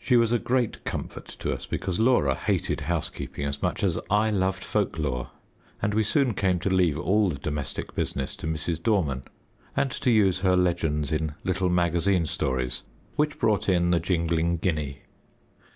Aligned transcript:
She 0.00 0.16
was 0.16 0.32
a 0.32 0.40
great 0.40 0.82
comfort 0.84 1.26
to 1.38 1.52
us, 1.52 1.66
because 1.66 2.00
Laura 2.00 2.34
hated 2.34 2.80
housekeeping 2.80 3.44
as 3.44 3.62
much 3.62 3.84
as 3.84 3.96
I 4.10 4.28
loved 4.28 4.64
folklore, 4.64 5.30
and 5.80 5.94
we 5.94 6.02
soon 6.02 6.34
came 6.34 6.58
to 6.58 6.68
leave 6.68 6.98
all 6.98 7.28
the 7.28 7.38
domestic 7.38 7.94
business 7.94 8.34
to 8.38 8.48
Mrs. 8.48 8.82
Dorman, 8.82 9.22
and 9.76 9.92
to 9.92 10.10
use 10.10 10.40
her 10.40 10.56
legends 10.56 11.12
in 11.12 11.34
little 11.44 11.68
magazine 11.68 12.26
stories 12.26 12.82
which 13.14 13.38
brought 13.38 13.68
in 13.68 13.90
the 13.90 14.00
jingling 14.00 14.56
guinea. 14.56 15.02